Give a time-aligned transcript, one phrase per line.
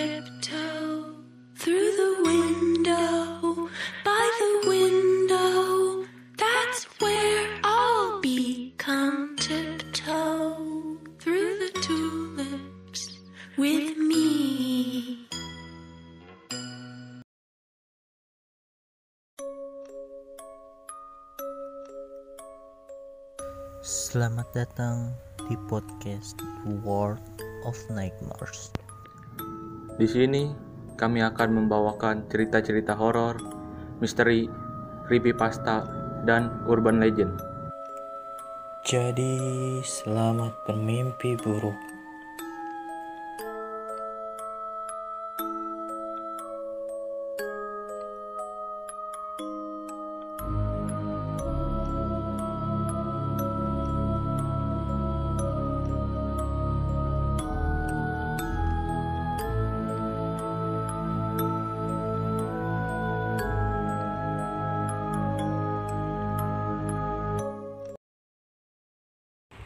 [0.00, 1.12] tiptoe
[1.56, 3.68] through the window,
[4.02, 6.08] by the window.
[6.38, 8.72] That's where I'll be.
[8.78, 13.20] Come tiptoe through the tulips
[13.60, 15.28] with me.
[23.84, 25.12] Selamat datang
[25.44, 26.40] di podcast
[26.88, 27.20] World
[27.68, 28.72] of Nightmares.
[30.00, 30.48] Di sini
[30.96, 33.36] kami akan membawakan cerita-cerita horor,
[34.00, 34.48] misteri,
[35.04, 35.84] creepypasta,
[36.24, 37.36] dan urban legend.
[38.80, 39.36] Jadi,
[39.84, 41.89] selamat bermimpi buruk.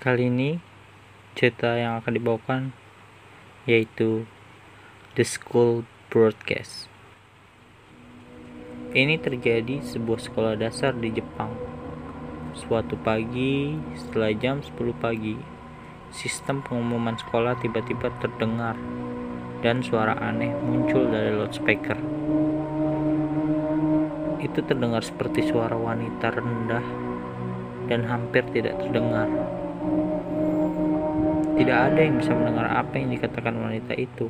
[0.05, 0.60] Kali ini
[1.33, 2.77] cerita yang akan dibawakan
[3.64, 4.28] yaitu
[5.16, 6.92] The School Broadcast.
[8.92, 11.56] Ini terjadi sebuah sekolah dasar di Jepang.
[12.52, 15.41] Suatu pagi, setelah jam 10 pagi,
[16.12, 18.77] sistem pengumuman sekolah tiba-tiba terdengar
[19.64, 21.96] dan suara aneh muncul dari loudspeaker.
[24.36, 26.84] Itu terdengar seperti suara wanita rendah
[27.89, 29.44] dan hampir tidak terdengar.
[31.55, 34.27] Tidak ada yang bisa mendengar apa yang dikatakan wanita itu.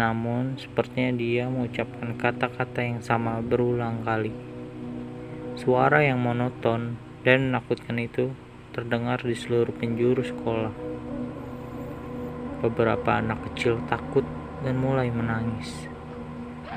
[0.00, 4.32] Namun, sepertinya dia mengucapkan kata-kata yang sama berulang kali.
[5.60, 8.32] Suara yang monoton dan menakutkan itu
[8.72, 10.72] terdengar di seluruh penjuru sekolah.
[12.64, 14.24] Beberapa anak kecil takut
[14.64, 15.84] dan mulai menangis.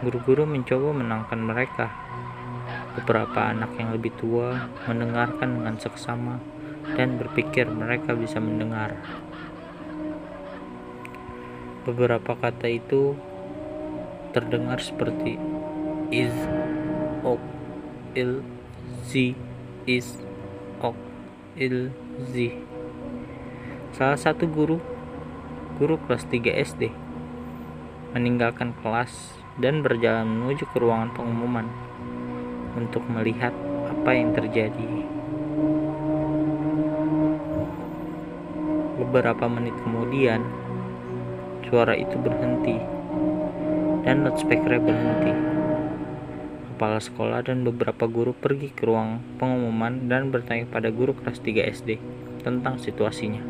[0.03, 1.87] Guru-guru mencoba menangkan mereka.
[2.99, 6.60] Beberapa anak yang lebih tua mendengarkan dengan seksama
[6.97, 8.97] dan berpikir mereka bisa mendengar.
[11.81, 13.17] Beberapa kata itu
[14.31, 15.35] terdengar seperti
[16.13, 16.33] is,
[17.25, 17.41] ok,
[18.13, 18.45] il,
[19.07, 19.33] z,
[19.89, 20.21] is,
[20.79, 20.95] ok,
[21.57, 21.89] il,
[22.29, 22.53] z.
[23.97, 24.77] Salah satu guru,
[25.81, 26.93] guru kelas 3 SD,
[28.13, 31.67] meninggalkan kelas dan berjalan menuju ke ruangan pengumuman
[32.77, 33.51] untuk melihat
[33.91, 35.10] apa yang terjadi.
[39.11, 40.39] Beberapa menit kemudian,
[41.67, 42.79] suara itu berhenti
[44.07, 45.35] dan loudspeaker berhenti.
[46.71, 51.59] Kepala sekolah dan beberapa guru pergi ke ruang pengumuman dan bertanya pada guru kelas 3
[51.75, 51.99] SD
[52.39, 53.43] tentang situasinya.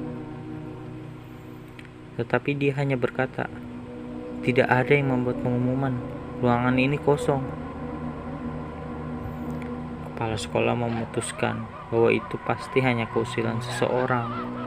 [2.17, 3.45] Tetapi dia hanya berkata,
[4.41, 5.93] tidak ada yang membuat pengumuman,
[6.41, 7.45] ruangan ini kosong.
[10.09, 14.57] Kepala sekolah memutuskan bahwa itu pasti hanya keusilan seseorang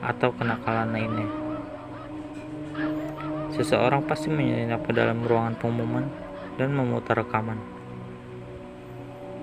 [0.00, 1.28] atau kenakalan lainnya.
[3.56, 6.08] Seseorang pasti menyelinap ke dalam ruangan pengumuman
[6.56, 7.60] dan memutar rekaman.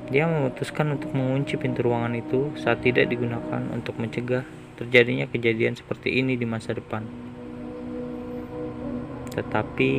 [0.07, 4.47] Dia memutuskan untuk mengunci pintu ruangan itu saat tidak digunakan untuk mencegah
[4.79, 7.03] terjadinya kejadian seperti ini di masa depan.
[9.35, 9.91] Tetapi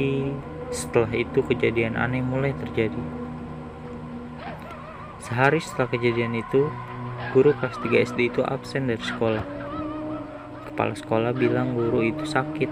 [0.73, 3.03] setelah itu kejadian aneh mulai terjadi.
[5.21, 6.73] Sehari setelah kejadian itu,
[7.37, 9.58] guru kelas 3 SD itu absen dari sekolah.
[10.79, 12.71] Kepala sekolah bilang guru itu sakit.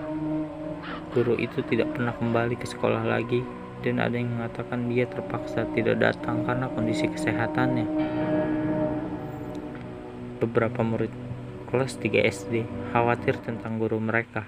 [1.10, 3.42] Guru itu tidak pernah kembali ke sekolah lagi
[3.82, 7.82] dan ada yang mengatakan dia terpaksa tidak datang karena kondisi kesehatannya.
[10.38, 11.10] Beberapa murid
[11.66, 12.54] kelas 3 SD
[12.94, 14.46] khawatir tentang guru mereka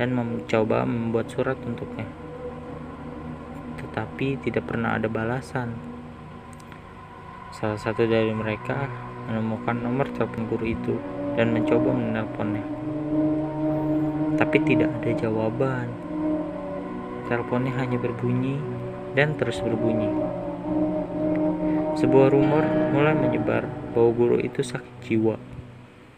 [0.00, 2.08] dan mencoba membuat surat untuknya.
[3.76, 5.76] Tetapi tidak pernah ada balasan.
[7.52, 8.88] Salah satu dari mereka
[9.28, 10.96] menemukan nomor telepon guru itu
[11.34, 12.66] dan mencoba menelponnya.
[14.34, 15.88] Tapi tidak ada jawaban.
[17.30, 18.58] Teleponnya hanya berbunyi
[19.14, 20.10] dan terus berbunyi.
[21.94, 25.38] Sebuah rumor mulai menyebar bahwa guru itu sakit jiwa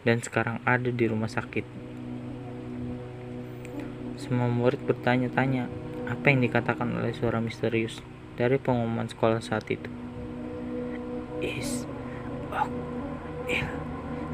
[0.01, 1.63] dan sekarang ada di rumah sakit.
[4.17, 5.69] Semua murid bertanya-tanya
[6.09, 8.01] apa yang dikatakan oleh suara misterius
[8.33, 9.91] dari pengumuman sekolah saat itu.
[11.37, 11.85] Is
[12.49, 12.73] ok
[13.45, 13.69] il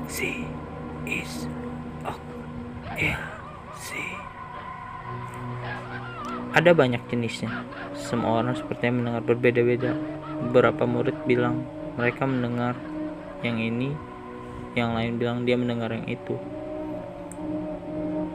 [0.08, 0.48] si
[1.14, 1.46] is
[6.54, 7.66] ada banyak jenisnya.
[7.98, 9.98] Semua orang sepertinya mendengar berbeda-beda.
[10.50, 11.66] Beberapa murid bilang
[11.98, 12.78] mereka mendengar
[13.42, 13.90] yang ini,
[14.78, 16.38] yang lain bilang dia mendengar yang itu.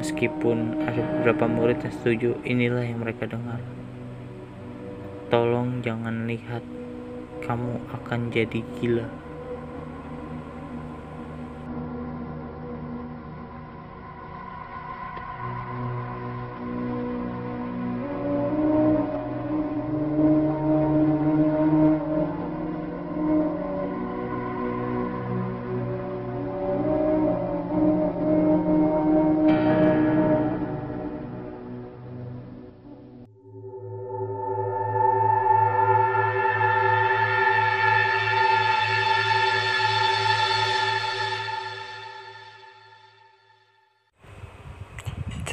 [0.02, 3.62] Meskipun ada beberapa murid yang setuju, inilah yang mereka dengar.
[5.30, 6.66] Tolong jangan lihat,
[7.46, 9.06] kamu akan jadi gila.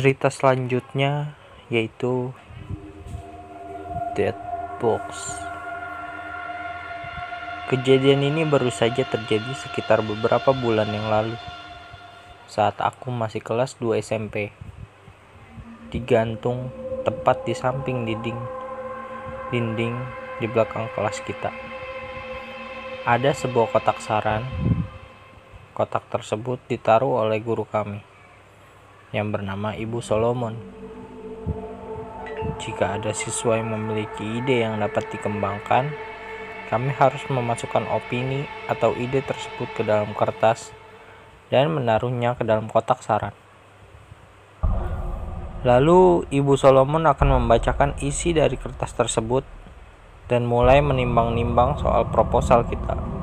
[0.06, 1.34] Cerita selanjutnya
[1.74, 2.30] yaitu
[4.13, 4.38] Dead
[4.78, 5.02] Box.
[7.74, 11.34] Kejadian ini baru saja terjadi sekitar beberapa bulan yang lalu
[12.46, 14.54] saat aku masih kelas 2 SMP.
[15.90, 16.69] Digantung
[17.02, 18.38] tepat di samping dinding
[19.50, 19.98] dinding
[20.38, 21.50] di belakang kelas kita.
[23.10, 24.46] Ada sebuah kotak saran.
[25.74, 28.13] Kotak tersebut ditaruh oleh guru kami
[29.16, 30.60] yang bernama Ibu Solomon.
[32.60, 35.96] Jika ada siswa yang memiliki ide yang dapat dikembangkan,
[36.68, 40.76] kami harus memasukkan opini atau ide tersebut ke dalam kertas
[41.48, 43.32] dan menaruhnya ke dalam kotak saran.
[45.64, 49.48] Lalu Ibu Solomon akan membacakan isi dari kertas tersebut
[50.28, 53.15] dan mulai menimbang-nimbang soal proposal kita.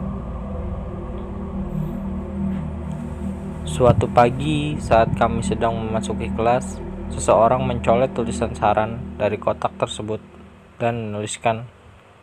[3.72, 6.76] Suatu pagi, saat kami sedang memasuki kelas,
[7.08, 10.20] seseorang mencolet tulisan saran dari kotak tersebut
[10.76, 11.64] dan menuliskan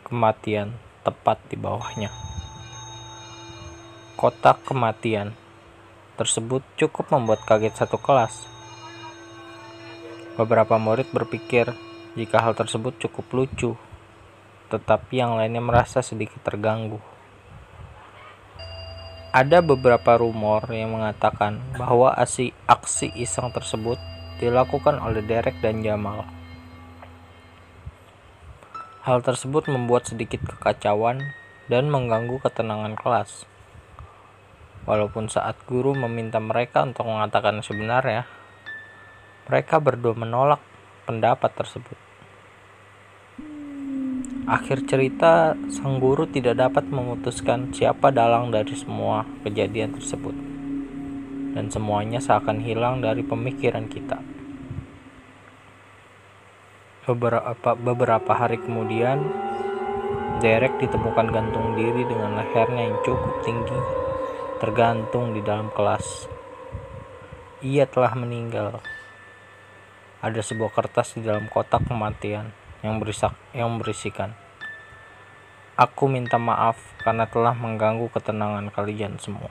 [0.06, 2.14] kematian tepat di bawahnya.
[4.14, 5.34] Kotak kematian
[6.14, 8.46] tersebut cukup membuat kaget satu kelas.
[10.38, 11.74] Beberapa murid berpikir
[12.14, 13.74] jika hal tersebut cukup lucu,
[14.70, 17.02] tetapi yang lainnya merasa sedikit terganggu.
[19.30, 23.94] Ada beberapa rumor yang mengatakan bahwa aksi, aksi iseng tersebut
[24.42, 26.26] dilakukan oleh Derek dan Jamal.
[29.06, 31.22] Hal tersebut membuat sedikit kekacauan
[31.70, 33.46] dan mengganggu ketenangan kelas.
[34.90, 38.26] Walaupun saat guru meminta mereka untuk mengatakan sebenarnya,
[39.46, 40.58] mereka berdua menolak
[41.06, 42.09] pendapat tersebut.
[44.50, 50.34] Akhir cerita, sang guru tidak dapat memutuskan siapa dalang dari semua kejadian tersebut.
[51.54, 54.18] Dan semuanya seakan hilang dari pemikiran kita.
[57.06, 59.22] Beberapa, beberapa hari kemudian,
[60.42, 63.78] Derek ditemukan gantung diri dengan lehernya yang cukup tinggi,
[64.58, 66.26] tergantung di dalam kelas.
[67.62, 68.82] Ia telah meninggal.
[70.26, 72.50] Ada sebuah kertas di dalam kotak kematian
[72.80, 74.39] yang berisak yang berisikan
[75.80, 79.48] Aku minta maaf karena telah mengganggu ketenangan kalian semua.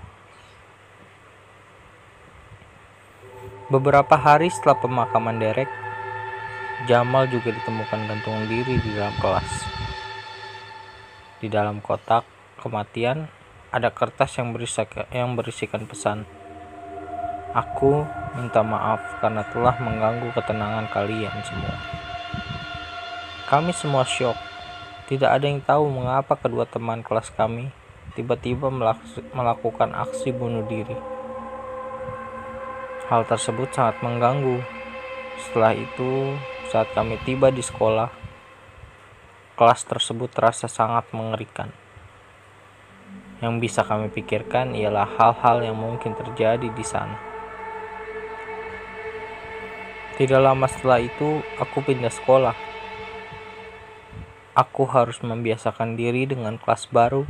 [3.74, 5.74] Beberapa hari setelah pemakaman Derek,
[6.86, 9.50] Jamal juga ditemukan gantung diri di dalam kelas.
[11.42, 12.30] Di dalam kotak
[12.62, 13.26] kematian
[13.74, 16.30] ada kertas yang berisikan, yang berisikan pesan.
[17.58, 18.06] Aku
[18.38, 21.74] minta maaf karena telah mengganggu ketenangan kalian semua.
[23.50, 24.49] Kami semua syok.
[25.10, 27.74] Tidak ada yang tahu mengapa kedua teman kelas kami
[28.14, 28.70] tiba-tiba
[29.34, 30.94] melakukan aksi bunuh diri.
[33.10, 34.62] Hal tersebut sangat mengganggu.
[35.42, 36.38] Setelah itu,
[36.70, 38.14] saat kami tiba di sekolah,
[39.58, 41.74] kelas tersebut terasa sangat mengerikan.
[43.42, 47.18] Yang bisa kami pikirkan ialah hal-hal yang mungkin terjadi di sana.
[50.22, 52.69] Tidak lama setelah itu, aku pindah sekolah
[54.60, 57.24] Aku harus membiasakan diri dengan kelas baru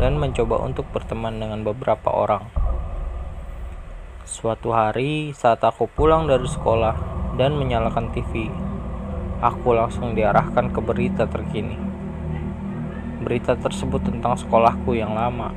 [0.00, 2.48] dan mencoba untuk berteman dengan beberapa orang.
[4.24, 6.96] Suatu hari, saat aku pulang dari sekolah
[7.36, 8.48] dan menyalakan TV,
[9.44, 11.76] aku langsung diarahkan ke berita terkini.
[13.20, 15.52] Berita tersebut tentang sekolahku yang lama.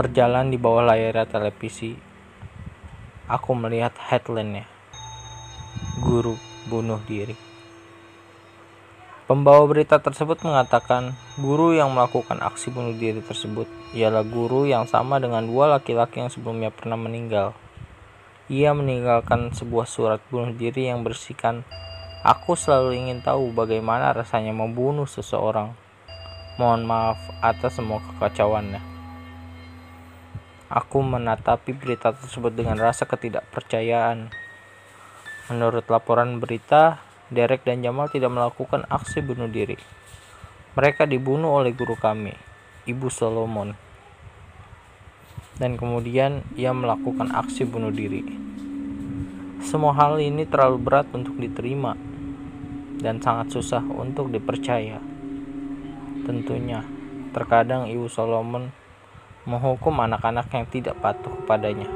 [0.00, 1.92] Berjalan di bawah layar televisi,
[3.28, 4.64] aku melihat headline-nya.
[6.00, 6.40] Guru
[6.72, 7.53] bunuh diri.
[9.24, 13.64] Pembawa berita tersebut mengatakan guru yang melakukan aksi bunuh diri tersebut
[13.96, 17.56] ialah guru yang sama dengan dua laki-laki yang sebelumnya pernah meninggal.
[18.52, 21.64] Ia meninggalkan sebuah surat bunuh diri yang berisikan,
[22.24, 25.76] Aku selalu ingin tahu bagaimana rasanya membunuh seseorang.
[26.56, 28.80] Mohon maaf atas semua kekacauannya.
[30.72, 34.32] Aku menatapi berita tersebut dengan rasa ketidakpercayaan.
[35.52, 39.74] Menurut laporan berita, Derek dan Jamal tidak melakukan aksi bunuh diri.
[40.78, 42.30] Mereka dibunuh oleh guru kami,
[42.86, 43.74] Ibu Solomon.
[45.58, 48.22] Dan kemudian ia melakukan aksi bunuh diri.
[49.62, 51.98] Semua hal ini terlalu berat untuk diterima
[53.02, 55.02] dan sangat susah untuk dipercaya.
[56.24, 56.86] Tentunya,
[57.34, 58.70] terkadang Ibu Solomon
[59.44, 61.88] menghukum anak-anak yang tidak patuh kepadanya.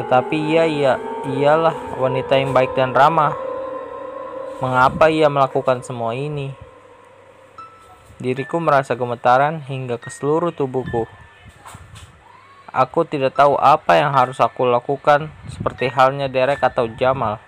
[0.00, 0.92] Tetapi ia, ia
[1.24, 3.32] ialah wanita yang baik dan ramah.
[4.62, 6.54] Mengapa ia melakukan semua ini?
[8.22, 11.10] Diriku merasa gemetaran hingga ke seluruh tubuhku.
[12.70, 17.42] Aku tidak tahu apa yang harus aku lakukan, seperti halnya Derek atau Jamal.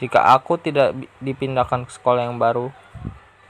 [0.00, 2.72] Jika aku tidak dipindahkan ke sekolah yang baru,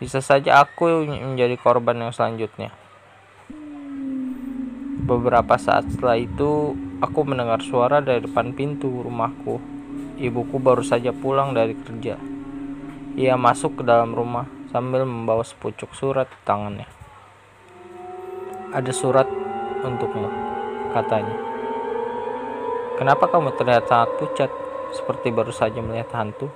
[0.03, 2.75] bisa saja aku menjadi korban yang selanjutnya.
[5.07, 9.76] Beberapa saat setelah itu, aku mendengar suara dari depan pintu rumahku.
[10.17, 12.17] Ibuku baru saja pulang dari kerja.
[13.21, 16.89] Ia masuk ke dalam rumah sambil membawa sepucuk surat di tangannya.
[18.73, 19.29] Ada surat
[19.85, 20.33] untukmu,
[20.97, 21.37] katanya.
[22.97, 24.51] Kenapa kamu terlihat sangat pucat,
[24.97, 26.49] seperti baru saja melihat hantu?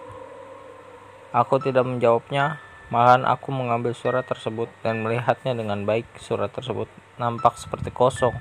[1.37, 2.57] Aku tidak menjawabnya,
[2.89, 6.09] malahan aku mengambil surat tersebut dan melihatnya dengan baik.
[6.17, 6.89] Surat tersebut
[7.21, 8.33] nampak seperti kosong,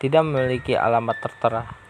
[0.00, 1.85] tidak memiliki alamat tertera.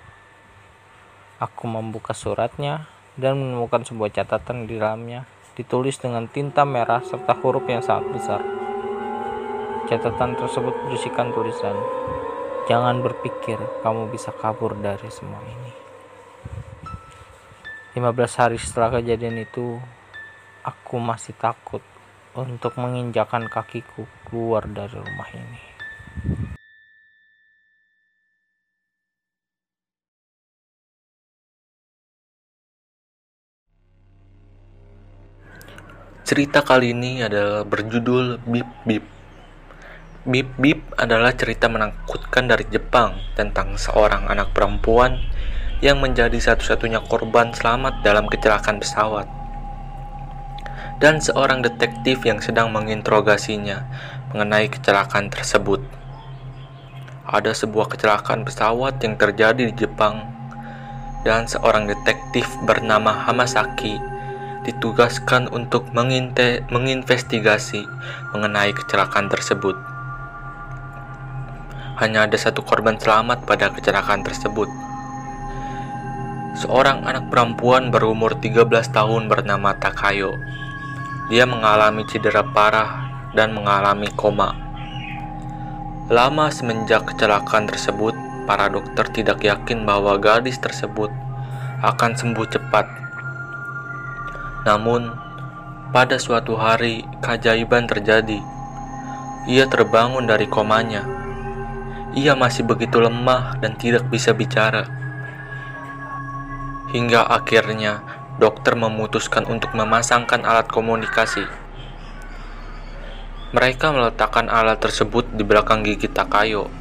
[1.37, 2.88] Aku membuka suratnya
[3.21, 8.40] dan menemukan sebuah catatan di dalamnya, ditulis dengan tinta merah serta huruf yang sangat besar.
[9.85, 11.76] Catatan tersebut berisikan tulisan,
[12.69, 15.73] "Jangan berpikir kamu bisa kabur dari semua ini."
[17.93, 19.76] 15 hari setelah kejadian itu,
[20.64, 21.85] aku masih takut
[22.33, 25.75] untuk menginjakan kakiku keluar dari rumah ini.
[36.37, 39.00] Cerita kali ini adalah berjudul Bip Bip.
[40.28, 45.16] Bip Bip adalah cerita menakutkan dari Jepang tentang seorang anak perempuan
[45.81, 49.25] yang menjadi satu-satunya korban selamat dalam kecelakaan pesawat.
[51.00, 53.88] Dan seorang detektif yang sedang menginterogasinya
[54.37, 55.81] mengenai kecelakaan tersebut.
[57.25, 60.21] Ada sebuah kecelakaan pesawat yang terjadi di Jepang
[61.25, 64.15] dan seorang detektif bernama Hamasaki
[64.66, 67.87] ditugaskan untuk menginvestigasi
[68.35, 69.78] mengenai kecelakaan tersebut
[71.96, 74.68] hanya ada satu korban selamat pada kecelakaan tersebut.
[76.56, 80.37] Seorang anak perempuan berumur 13 tahun bernama Takayo.
[81.32, 84.56] Dia mengalami cedera parah dan mengalami koma.
[86.08, 88.14] Lama semenjak kecelakaan tersebut,
[88.46, 91.11] para dokter tidak yakin bahwa gadis tersebut
[91.82, 93.06] akan sembuh cepat.
[94.66, 95.14] Namun,
[95.94, 98.42] pada suatu hari keajaiban terjadi.
[99.46, 101.06] Ia terbangun dari komanya
[102.16, 104.88] ia masih begitu lemah dan tidak bisa bicara.
[106.88, 108.00] Hingga akhirnya
[108.40, 111.44] dokter memutuskan untuk memasangkan alat komunikasi.
[113.52, 116.73] Mereka meletakkan alat tersebut di belakang gigi Takayo,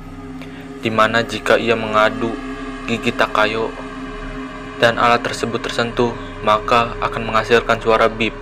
[0.80, 2.32] di mana jika ia mengadu
[2.88, 3.76] gigi Takayo
[4.80, 6.16] dan alat tersebut tersentuh,
[6.46, 8.38] maka akan menghasilkan suara bip.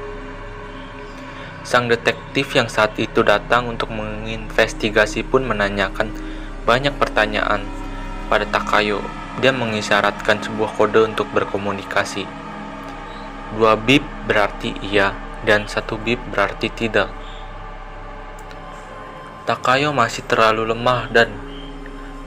[1.64, 6.12] Sang detektif yang saat itu datang untuk menginvestigasi pun menanyakan
[6.68, 7.64] banyak pertanyaan
[8.28, 9.00] pada Takayo.
[9.40, 12.28] Dia mengisyaratkan sebuah kode untuk berkomunikasi.
[13.56, 15.16] Dua bip berarti iya
[15.48, 17.08] dan satu bip berarti tidak.
[19.48, 21.32] Takayo masih terlalu lemah dan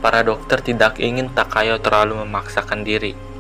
[0.01, 3.36] para dokter tidak ingin Takayo terlalu memaksakan diri.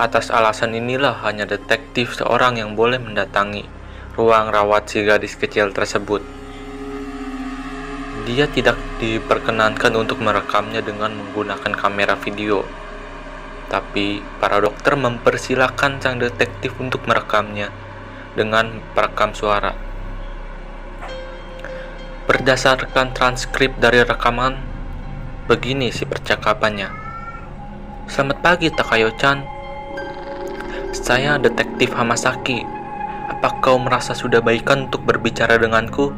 [0.00, 3.68] Atas alasan inilah hanya detektif seorang yang boleh mendatangi
[4.16, 6.24] ruang rawat si gadis kecil tersebut.
[8.24, 12.64] Dia tidak diperkenankan untuk merekamnya dengan menggunakan kamera video.
[13.68, 17.68] Tapi para dokter mempersilahkan sang detektif untuk merekamnya
[18.32, 19.76] dengan perekam suara.
[22.24, 24.64] Berdasarkan transkrip dari rekaman,
[25.44, 26.88] begini si percakapannya.
[28.08, 29.59] Selamat pagi Takayo-chan.
[30.90, 32.66] Saya detektif Hamasaki.
[33.30, 36.10] Apa kau merasa sudah baikan untuk berbicara denganku?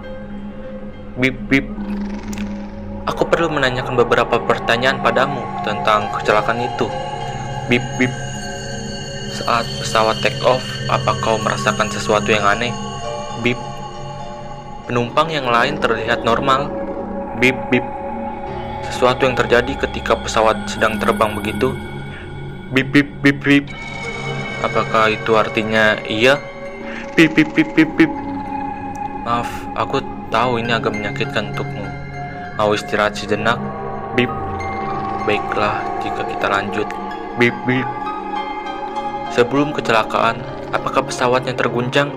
[1.20, 1.68] Bip bip
[3.04, 6.88] Aku perlu menanyakan beberapa pertanyaan padamu tentang kecelakaan itu.
[7.68, 8.08] Bip bip.
[9.36, 12.72] Saat pesawat take off, apa kau merasakan sesuatu yang aneh?
[13.44, 13.60] Bip.
[14.88, 16.72] Penumpang yang lain terlihat normal.
[17.36, 17.84] Bip bip.
[18.88, 21.76] Sesuatu yang terjadi ketika pesawat sedang terbang begitu.
[22.72, 23.68] Bip bip bip bip.
[24.62, 26.38] Apakah itu artinya iya?
[27.18, 28.12] Bip bip bip bip bip.
[29.26, 29.98] Maaf, aku
[30.30, 31.82] tahu ini agak menyakitkan untukmu.
[32.54, 33.58] Mau istirahat sejenak?
[34.14, 34.30] Bip.
[35.26, 36.86] Baiklah, jika kita lanjut.
[37.42, 37.86] Bip bip.
[39.34, 40.38] Sebelum kecelakaan,
[40.70, 42.14] apakah pesawatnya terguncang?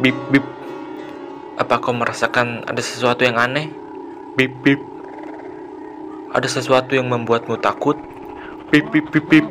[0.00, 0.44] Bip bip.
[1.60, 3.68] Apa kau merasakan ada sesuatu yang aneh?
[4.40, 4.80] Bip bip.
[6.32, 8.00] Ada sesuatu yang membuatmu takut?
[8.72, 9.46] Bip bip bip bip.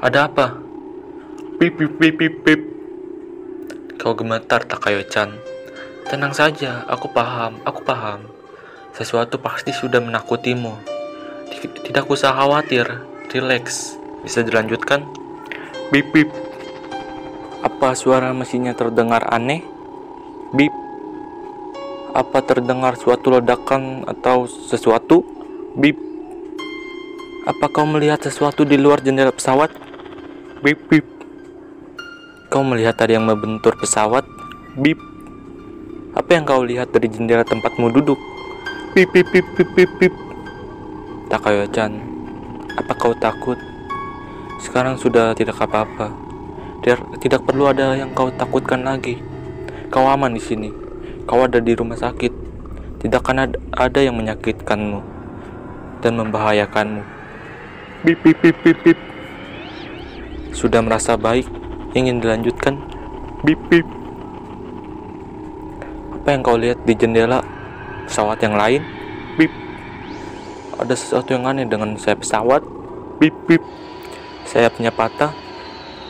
[0.00, 0.56] Ada apa?
[1.60, 2.60] Bip bip bip bip bip.
[4.00, 5.36] Kau gemetar Takayo-chan.
[6.08, 8.24] Tenang saja, aku paham, aku paham.
[8.96, 10.72] Sesuatu pasti sudah menakutimu.
[11.84, 12.88] Tidak usah khawatir,
[13.28, 13.92] relax.
[14.24, 15.04] Bisa dilanjutkan?
[15.92, 16.32] Bip bip.
[17.60, 19.60] Apa suara mesinnya terdengar aneh?
[20.56, 20.72] Bip.
[22.16, 25.28] Apa terdengar suatu ledakan atau sesuatu?
[25.76, 26.00] Bip.
[27.44, 29.89] Apa kau melihat sesuatu di luar jendela pesawat?
[30.60, 31.08] Bip bip.
[32.52, 34.28] Kau melihat ada yang membentur pesawat?
[34.76, 35.00] Bip.
[36.12, 38.20] Apa yang kau lihat dari jendela tempatmu duduk?
[38.92, 40.12] Bip bip bip bip bip bip.
[41.32, 41.96] Takayo-chan,
[42.76, 43.56] apa kau takut?
[44.60, 46.12] Sekarang sudah tidak apa-apa.
[47.24, 49.16] Tidak perlu ada yang kau takutkan lagi.
[49.88, 50.68] Kau aman di sini.
[51.24, 52.36] Kau ada di rumah sakit.
[53.00, 55.00] Tidak akan ada yang menyakitkanmu
[56.04, 57.00] dan membahayakanmu.
[58.04, 59.00] Bip bip bip bip bip.
[60.50, 61.46] Sudah merasa baik?
[61.94, 62.78] Ingin dilanjutkan?
[63.46, 63.86] Bip bip.
[66.20, 67.40] Apa yang kau lihat di jendela
[68.06, 68.82] pesawat yang lain?
[69.38, 69.50] Bip.
[70.76, 72.62] Ada sesuatu yang aneh dengan sayap pesawat?
[73.22, 73.62] Bip bip.
[74.44, 75.32] Sayapnya patah?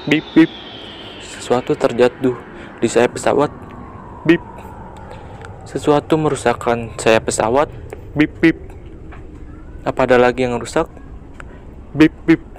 [0.08, 0.50] Bip bip.
[1.20, 2.34] Sesuatu terjatuh
[2.80, 3.52] di sayap pesawat.
[4.26, 4.42] Bip.
[5.68, 7.70] Sesuatu merusakkan sayap pesawat.
[8.18, 8.58] Bip bip.
[9.86, 10.90] Apa ada lagi yang rusak?
[11.94, 12.49] Bip bip.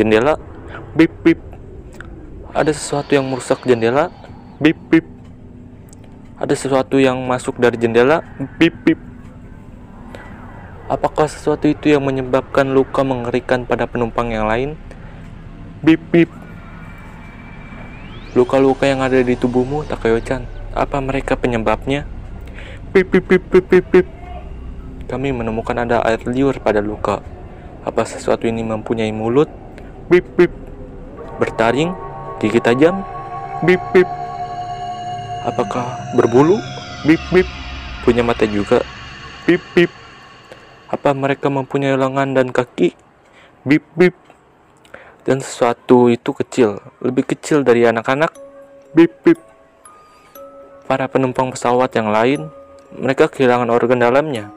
[0.00, 0.40] Jendela.
[0.96, 1.36] Bip bip.
[2.56, 4.08] Ada sesuatu yang merusak jendela.
[4.56, 5.04] Bip bip.
[6.40, 8.24] Ada sesuatu yang masuk dari jendela.
[8.56, 8.96] Bip bip.
[10.88, 14.80] Apakah sesuatu itu yang menyebabkan luka mengerikan pada penumpang yang lain?
[15.84, 16.32] Bip bip.
[18.32, 22.08] Luka-luka yang ada di tubuhmu, Takayo-chan, apa mereka penyebabnya?
[22.94, 24.06] Pip, pip, pip, pip, pip, pip.
[25.12, 27.20] Kami menemukan ada air liur pada luka.
[27.84, 29.50] Apa sesuatu ini mempunyai mulut?
[30.10, 30.50] Bip, bip.
[31.38, 31.94] Bertaring?
[32.42, 33.06] Gigi tajam?
[33.62, 34.10] Bip, bip.
[35.46, 35.86] Apakah
[36.18, 36.58] berbulu?
[37.06, 37.46] Bip, bip.
[38.02, 38.82] Punya mata juga?
[39.46, 39.88] Bip, bip.
[40.90, 42.92] Apa mereka mempunyai lengan dan kaki?
[43.62, 44.18] Bip, bip
[45.24, 48.32] dan sesuatu itu kecil, lebih kecil dari anak-anak.
[48.96, 49.38] Bip bip.
[50.90, 52.50] Para penumpang pesawat yang lain,
[52.98, 54.50] mereka kehilangan organ dalamnya,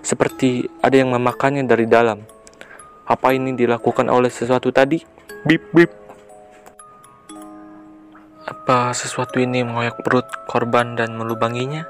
[0.00, 2.24] seperti ada yang memakannya dari dalam.
[3.04, 4.96] Apa ini dilakukan oleh sesuatu tadi?
[5.44, 5.92] Bip bip.
[8.48, 11.84] Apa sesuatu ini mengoyak perut korban dan melubanginya?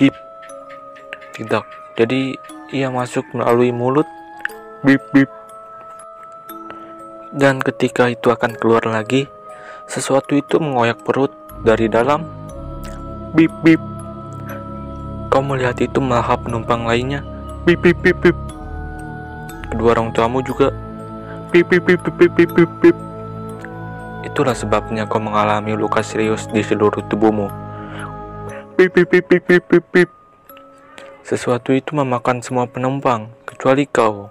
[0.00, 0.16] Bip.
[1.36, 1.64] Tidak.
[2.00, 2.32] Jadi
[2.72, 4.08] ia masuk melalui mulut.
[4.80, 5.28] Bip bip.
[7.28, 9.28] Dan ketika itu akan keluar lagi,
[9.84, 11.36] sesuatu itu mengoyak perut
[11.68, 12.24] dari dalam.
[13.36, 13.82] Bip bip.
[15.28, 17.20] Kau melihat itu melahap penumpang lainnya.
[17.68, 18.53] Bip bip bip bip.
[19.74, 20.70] Kedua orang tuamu juga.
[21.50, 22.96] Bip bip bip bip bip bip bip.
[24.22, 27.50] Itulah sebabnya kau mengalami luka serius di seluruh tubuhmu.
[28.78, 30.10] Bip bip bip bip bip bip bip.
[31.26, 34.30] Sesuatu itu memakan semua penumpang, kecuali kau.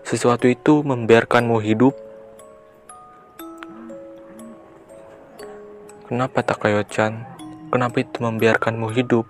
[0.00, 1.92] Sesuatu itu membiarkanmu hidup
[6.08, 7.20] Kenapa Takayo-chan?
[7.68, 9.28] Kenapa itu membiarkanmu hidup?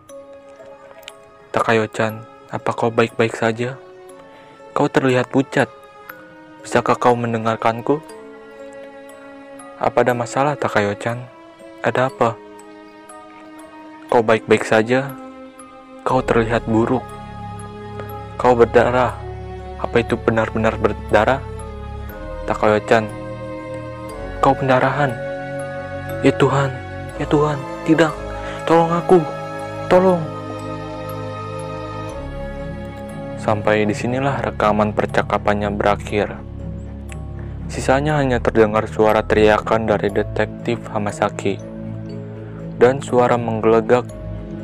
[1.51, 2.23] Takayo-chan,
[2.55, 3.79] apa kau baik-baik saja?
[4.75, 5.71] Kau terlihat pucat.
[6.67, 8.03] Bisakah kau mendengarkanku?
[9.79, 11.23] Apa ada masalah, Takayo-chan?
[11.79, 12.35] Ada apa?
[14.11, 15.15] Kau baik-baik saja?
[16.03, 17.07] Kau terlihat buruk.
[18.35, 19.15] Kau berdarah.
[19.79, 21.39] Apa itu benar-benar berdarah?
[22.51, 23.07] Takayo-chan,
[24.43, 25.15] kau pendarahan.
[26.27, 26.75] Ya Tuhan,
[27.23, 28.11] ya Tuhan, tidak.
[28.67, 29.23] Tolong aku.
[29.87, 30.34] Tolong.
[33.45, 36.33] Sampai di sinilah rekaman percakapannya berakhir.
[37.69, 41.61] Sisanya hanya terdengar suara teriakan dari detektif Hamasaki
[42.81, 44.09] dan suara menggelegak,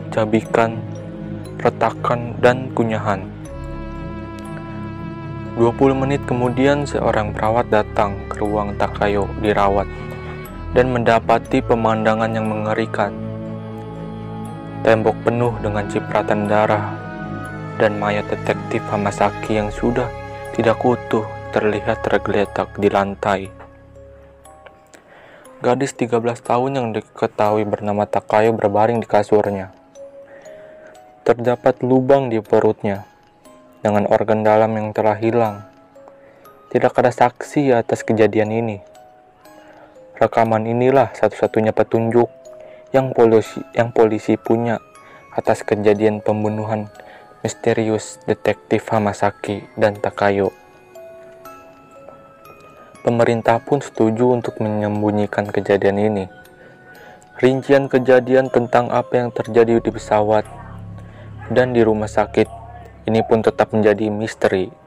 [0.09, 0.81] cabikan,
[1.61, 3.29] retakan, dan kunyahan.
[5.61, 9.93] 20 menit kemudian seorang perawat datang ke ruang Takayo dirawat
[10.73, 13.13] dan mendapati pemandangan yang mengerikan.
[14.81, 17.10] Tembok penuh dengan cipratan darah
[17.81, 20.07] dan mayat detektif Hamasaki yang sudah
[20.53, 21.25] tidak utuh
[21.57, 23.49] terlihat tergeletak di lantai.
[25.65, 29.73] Gadis 13 tahun yang diketahui bernama Takayo berbaring di kasurnya.
[31.25, 33.09] Terdapat lubang di perutnya
[33.81, 35.65] dengan organ dalam yang telah hilang.
[36.69, 38.79] Tidak ada saksi atas kejadian ini.
[40.21, 42.29] Rekaman inilah satu-satunya petunjuk
[42.93, 44.77] yang polisi, yang polisi punya
[45.33, 46.93] atas kejadian pembunuhan
[47.41, 50.53] misterius detektif Hamasaki dan Takayo.
[53.01, 56.25] Pemerintah pun setuju untuk menyembunyikan kejadian ini.
[57.41, 60.45] Rincian kejadian tentang apa yang terjadi di pesawat
[61.49, 62.45] dan di rumah sakit
[63.09, 64.80] ini pun tetap menjadi misteri.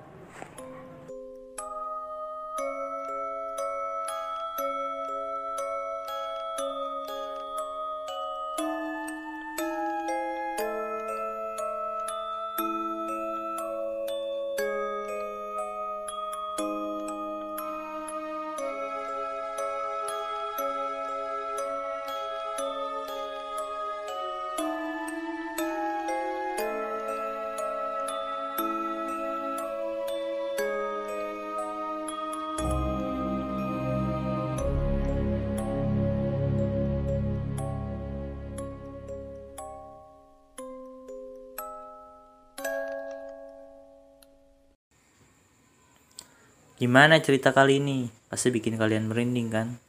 [46.84, 48.12] Gimana cerita kali ini?
[48.28, 49.80] Pasti bikin kalian merinding kan?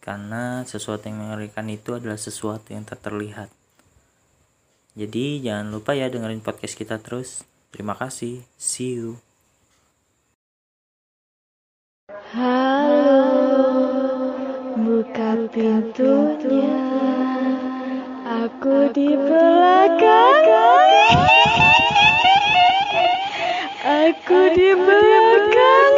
[0.00, 3.52] Karena sesuatu yang mengerikan itu adalah sesuatu yang tak terlihat.
[4.96, 7.44] Jadi jangan lupa ya dengerin podcast kita terus.
[7.68, 8.40] Terima kasih.
[8.56, 9.20] See you.
[12.32, 13.20] Halo,
[14.80, 16.80] buka pintunya.
[18.48, 20.48] Aku di belakang.
[23.84, 25.89] Aku di belakang.